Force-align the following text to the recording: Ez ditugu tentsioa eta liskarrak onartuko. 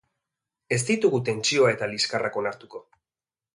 Ez 0.77 0.79
ditugu 0.87 1.19
tentsioa 1.29 1.75
eta 1.75 1.91
liskarrak 1.93 2.43
onartuko. 2.43 2.85